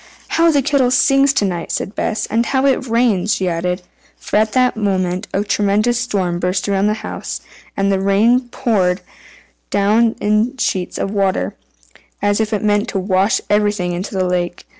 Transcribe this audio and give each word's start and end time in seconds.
"How 0.29 0.49
the 0.49 0.63
kettle 0.63 0.89
sings 0.89 1.31
to 1.33 1.45
night!" 1.45 1.71
said 1.71 1.93
Bess, 1.93 2.25
"and 2.25 2.47
how 2.47 2.65
it 2.65 2.87
rains!" 2.87 3.35
she 3.35 3.47
added. 3.47 3.83
For 4.17 4.37
at 4.37 4.53
that 4.53 4.75
moment 4.75 5.27
a 5.31 5.43
tremendous 5.43 5.99
storm 5.99 6.39
burst 6.39 6.67
around 6.67 6.87
the 6.87 6.95
house, 7.05 7.39
and 7.77 7.91
the 7.91 7.99
rain 8.01 8.49
poured 8.49 9.01
down 9.69 10.15
in 10.19 10.57
sheets 10.57 10.97
of 10.97 11.11
water, 11.11 11.53
as 12.19 12.39
if 12.41 12.51
it 12.51 12.63
meant 12.63 12.87
to 12.89 12.99
wash 12.99 13.41
everything 13.47 13.91
into 13.93 14.15
the 14.15 14.25
lake. 14.25 14.65